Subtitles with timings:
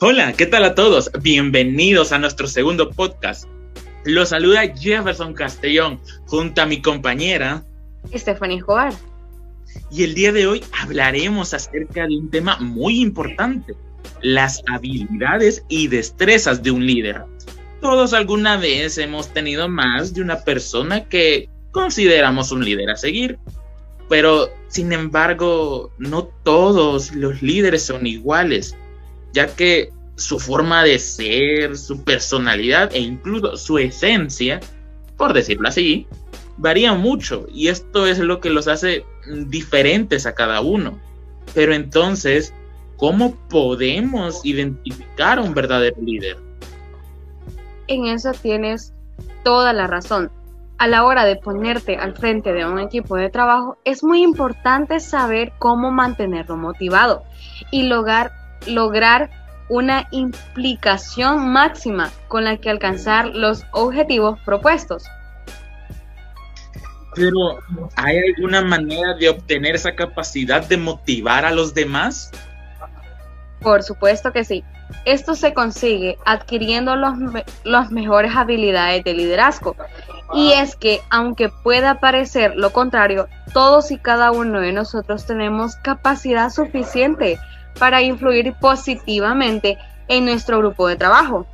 [0.00, 1.10] Hola, ¿qué tal a todos?
[1.22, 3.48] Bienvenidos a nuestro segundo podcast.
[4.04, 7.64] Los saluda Jefferson Castellón junto a mi compañera
[8.14, 8.94] Stephanie Joar.
[9.90, 13.74] Y el día de hoy hablaremos acerca de un tema muy importante,
[14.22, 17.24] las habilidades y destrezas de un líder.
[17.80, 23.36] Todos alguna vez hemos tenido más de una persona que consideramos un líder a seguir,
[24.08, 28.76] pero sin embargo no todos los líderes son iguales,
[29.32, 34.60] ya que su forma de ser, su personalidad e incluso su esencia,
[35.16, 36.06] por decirlo así,
[36.56, 39.04] varía mucho y esto es lo que los hace
[39.46, 40.98] diferentes a cada uno.
[41.54, 42.52] Pero entonces,
[42.96, 46.36] ¿cómo podemos identificar a un verdadero líder?
[47.88, 48.94] en eso tienes
[49.42, 50.30] toda la razón.
[50.76, 55.00] A la hora de ponerte al frente de un equipo de trabajo, es muy importante
[55.00, 57.24] saber cómo mantenerlo motivado
[57.72, 58.30] y lograr,
[58.66, 59.30] lograr
[59.68, 65.04] una implicación máxima con la que alcanzar los objetivos propuestos.
[67.14, 67.58] Pero,
[67.96, 72.30] ¿hay alguna manera de obtener esa capacidad de motivar a los demás?
[73.60, 74.64] Por supuesto que sí.
[75.04, 76.94] Esto se consigue adquiriendo
[77.64, 79.76] las mejores habilidades de liderazgo.
[80.32, 85.76] Y es que, aunque pueda parecer lo contrario, todos y cada uno de nosotros tenemos
[85.76, 87.38] capacidad suficiente
[87.78, 91.46] para influir positivamente en nuestro grupo de trabajo.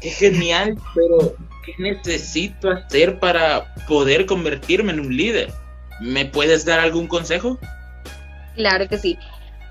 [0.00, 1.34] Qué genial, pero
[1.64, 5.52] ¿qué necesito hacer para poder convertirme en un líder?
[6.00, 7.58] ¿Me puedes dar algún consejo?
[8.54, 9.18] Claro que sí.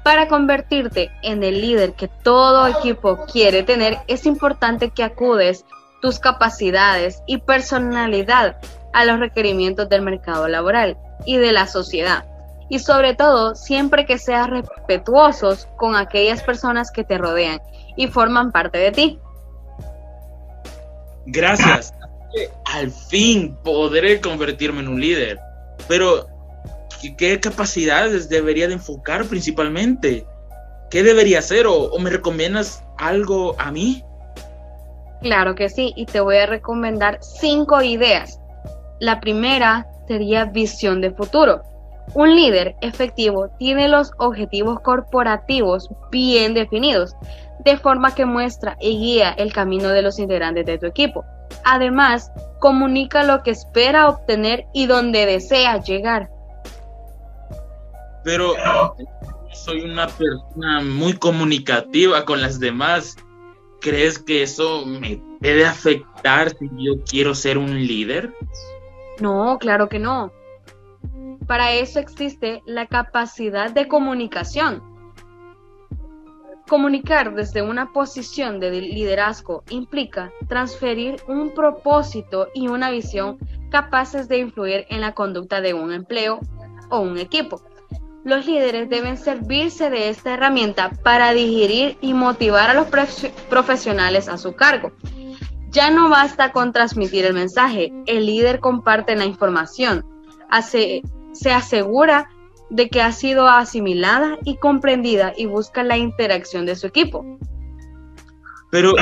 [0.03, 5.65] Para convertirte en el líder que todo equipo quiere tener, es importante que acudes
[6.01, 8.57] tus capacidades y personalidad
[8.93, 12.25] a los requerimientos del mercado laboral y de la sociedad.
[12.69, 17.61] Y sobre todo, siempre que seas respetuosos con aquellas personas que te rodean
[17.95, 19.19] y forman parte de ti.
[21.27, 21.93] Gracias.
[22.65, 25.39] Al fin podré convertirme en un líder.
[25.87, 26.27] Pero
[27.17, 30.25] ¿Qué capacidades debería de enfocar principalmente?
[30.89, 31.67] ¿Qué debería hacer?
[31.67, 34.03] ¿O, me recomiendas algo a mí?
[35.21, 38.39] Claro que sí, y te voy a recomendar cinco ideas.
[38.99, 41.63] La primera sería visión de futuro.
[42.13, 47.15] Un líder efectivo tiene los objetivos corporativos bien definidos,
[47.65, 51.25] de forma que muestra y guía el camino de los integrantes de tu equipo.
[51.63, 56.29] Además, comunica lo que espera obtener y dónde desea llegar
[58.25, 58.55] pero
[59.53, 63.15] soy una persona muy comunicativa con las demás.
[63.79, 68.33] ¿Crees que eso me puede afectar si yo quiero ser un líder?
[69.21, 70.33] No, claro que no.
[71.47, 74.83] Para eso existe la capacidad de comunicación.
[76.67, 83.37] Comunicar desde una posición de liderazgo implica transferir un propósito y una visión
[83.69, 86.39] capaces de influir en la conducta de un empleo
[86.89, 87.61] o un equipo
[88.25, 92.87] los líderes deben servirse de esta herramienta para digerir y motivar a los
[93.49, 94.91] profesionales a su cargo.
[95.69, 100.03] Ya no basta con transmitir el mensaje, el líder comparte la información,
[100.61, 102.29] se asegura
[102.69, 107.25] de que ha sido asimilada y comprendida y busca la interacción de su equipo.
[108.71, 108.93] Pero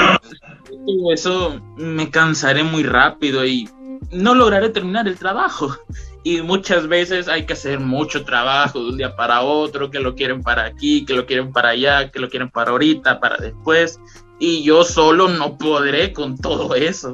[1.11, 3.69] eso me cansaré muy rápido y
[4.11, 5.75] no lograré terminar el trabajo
[6.23, 10.15] y muchas veces hay que hacer mucho trabajo de un día para otro, que lo
[10.15, 13.99] quieren para aquí, que lo quieren para allá, que lo quieren para ahorita, para después,
[14.39, 17.13] y yo solo no podré con todo eso.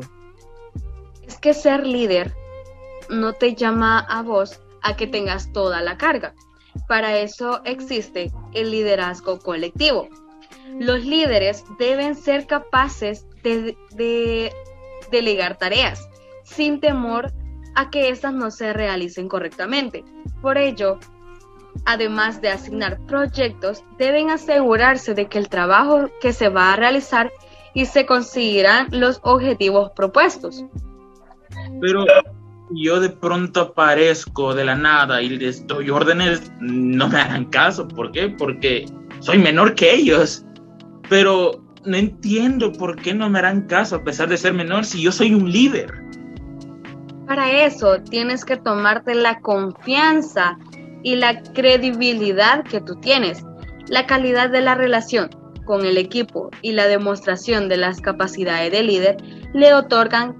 [1.28, 2.34] Es que ser líder
[3.09, 6.34] no te llama a vos a que tengas toda la carga.
[6.88, 10.08] Para eso existe el liderazgo colectivo.
[10.80, 14.53] Los líderes deben ser capaces de, de
[15.12, 16.08] delegar tareas
[16.44, 17.31] sin temor
[17.75, 20.03] a que éstas no se realicen correctamente.
[20.42, 21.00] Por ello,
[21.86, 27.31] además de asignar proyectos, deben asegurarse de que el trabajo que se va a realizar
[27.74, 30.66] y se conseguirán los objetivos propuestos.
[31.81, 32.06] Pero
[32.71, 37.88] yo de pronto aparezco de la nada y les doy órdenes, no me hagan caso.
[37.88, 38.30] ¿Por qué?
[38.30, 38.86] Porque
[39.19, 40.45] soy menor que ellos.
[41.10, 45.01] Pero no entiendo por qué no me harán caso a pesar de ser menor si
[45.01, 46.04] yo soy un líder.
[47.27, 50.57] Para eso tienes que tomarte la confianza
[51.04, 53.44] y la credibilidad que tú tienes,
[53.88, 55.30] la calidad de la relación
[55.65, 59.18] con el equipo y la demostración de las capacidades de líder
[59.54, 60.36] le otorgan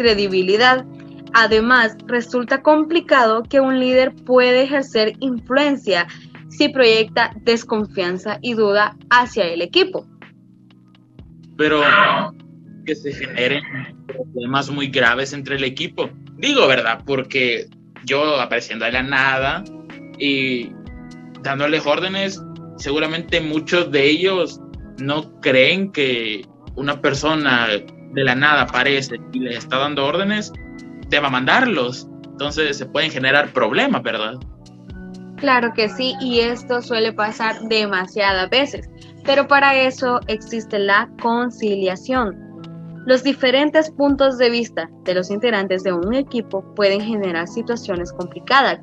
[0.00, 0.86] credibilidad.
[1.34, 6.06] Además, resulta complicado que un líder puede ejercer influencia
[6.48, 10.06] si proyecta desconfianza y duda hacia el equipo.
[11.58, 11.82] Pero
[12.86, 13.62] que se generen
[14.06, 16.08] problemas muy graves entre el equipo.
[16.38, 17.02] Digo, ¿verdad?
[17.04, 17.66] Porque
[18.06, 19.62] yo apareciendo de la nada
[20.18, 20.70] y
[21.42, 22.40] dándoles órdenes,
[22.78, 24.60] seguramente muchos de ellos
[24.98, 27.68] no creen que una persona
[28.12, 30.52] de la nada aparece y les está dando órdenes,
[31.08, 32.08] deba mandarlos.
[32.24, 34.34] Entonces se pueden generar problemas, ¿verdad?
[35.36, 38.88] Claro que sí, y esto suele pasar demasiadas veces,
[39.24, 42.36] pero para eso existe la conciliación.
[43.06, 48.80] Los diferentes puntos de vista de los integrantes de un equipo pueden generar situaciones complicadas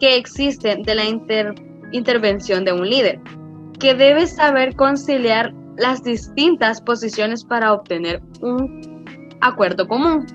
[0.00, 1.04] que existen de la
[1.92, 3.20] intervención de un líder,
[3.78, 9.04] que debe saber conciliar las distintas posiciones para obtener un
[9.40, 10.26] acuerdo común.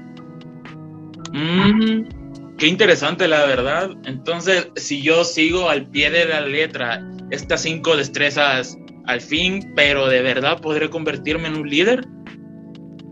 [1.34, 3.92] Mm, qué interesante, la verdad.
[4.06, 7.02] Entonces, si yo sigo al pie de la letra
[7.32, 12.06] estas cinco destrezas al fin, pero de verdad podré convertirme en un líder.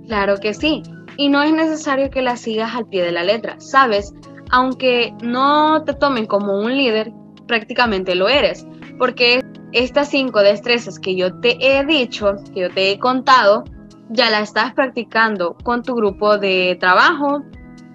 [0.08, 0.84] Claro que sí.
[1.18, 4.14] Y no es necesario que las sigas al pie de la letra, ¿sabes?
[4.52, 7.12] Aunque no te tomen como un líder,
[7.48, 8.66] prácticamente lo eres,
[8.98, 13.64] porque estas cinco destrezas que yo te he dicho, que yo te he contado,
[14.10, 17.44] ya la estás practicando con tu grupo de trabajo,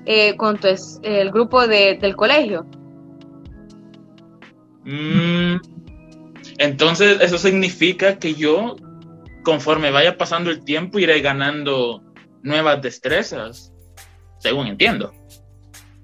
[0.06, 0.68] eh, con tu,
[1.02, 2.66] el grupo del colegio.
[4.84, 5.56] Mm,
[6.58, 8.76] entonces, eso significa que yo,
[9.42, 12.02] conforme vaya pasando el tiempo, iré ganando
[12.42, 13.72] nuevas destrezas,
[14.38, 15.12] según entiendo.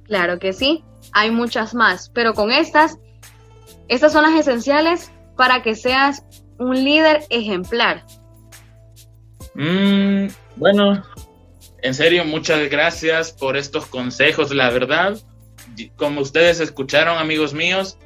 [0.05, 0.83] Claro que sí,
[1.13, 2.99] hay muchas más, pero con estas,
[3.87, 6.23] estas son las esenciales para que seas
[6.59, 8.05] un líder ejemplar.
[9.55, 10.27] Mm,
[10.57, 11.03] bueno,
[11.81, 15.19] en serio, muchas gracias por estos consejos, la verdad.
[15.97, 17.97] Como ustedes escucharon, amigos míos,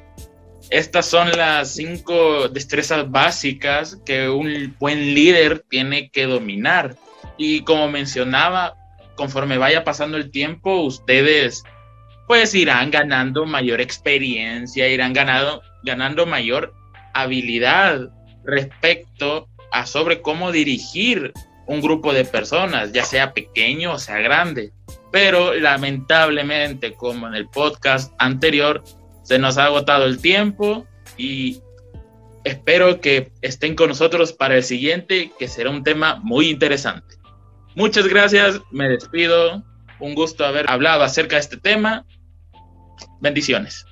[0.69, 6.95] estas son las cinco destrezas básicas que un buen líder tiene que dominar.
[7.35, 8.77] Y como mencionaba,
[9.15, 11.65] conforme vaya pasando el tiempo, ustedes
[12.27, 16.73] pues irán ganando mayor experiencia, irán ganando, ganando mayor
[17.15, 18.11] habilidad
[18.43, 21.33] respecto a sobre cómo dirigir
[21.67, 24.71] un grupo de personas, ya sea pequeño o sea grande.
[25.11, 28.83] Pero lamentablemente, como en el podcast anterior,
[29.23, 30.85] se nos ha agotado el tiempo
[31.17, 31.59] y
[32.43, 37.15] espero que estén con nosotros para el siguiente, que será un tema muy interesante.
[37.75, 39.63] Muchas gracias, me despido.
[39.99, 42.05] Un gusto haber hablado acerca de este tema.
[43.21, 43.85] Bendiciones.